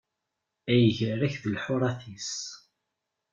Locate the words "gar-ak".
0.97-1.35